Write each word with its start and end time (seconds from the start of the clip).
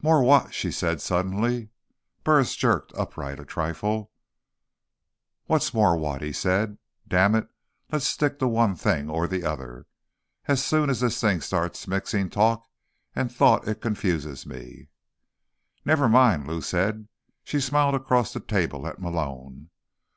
"More 0.00 0.22
what?" 0.22 0.54
she 0.54 0.70
said 0.70 1.00
suddenly. 1.00 1.70
Burris 2.22 2.54
jerked 2.54 2.92
upright 2.96 3.40
a 3.40 3.44
trifle. 3.44 4.12
"What's 5.46 5.74
more 5.74 5.96
what?" 5.96 6.22
he 6.22 6.32
said. 6.32 6.78
"Damn 7.08 7.34
it, 7.34 7.48
let's 7.90 8.06
stick 8.06 8.38
to 8.38 8.46
one 8.46 8.76
thing 8.76 9.10
or 9.10 9.26
the 9.26 9.42
other. 9.42 9.86
As 10.46 10.62
soon 10.64 10.90
as 10.90 11.00
this 11.00 11.20
thing 11.20 11.40
starts 11.40 11.88
mixing 11.88 12.30
talk 12.30 12.64
and 13.16 13.32
thought 13.34 13.66
it 13.66 13.80
confuses 13.82 14.46
me." 14.46 14.90
"Never 15.84 16.08
mind," 16.08 16.46
Lou 16.46 16.60
said. 16.60 17.08
She 17.42 17.58
smiled 17.58 17.96
across 17.96 18.32
the 18.32 18.38
table 18.38 18.86
at 18.86 19.00
Malone. 19.00 19.70